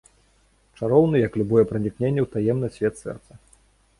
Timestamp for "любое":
1.41-1.63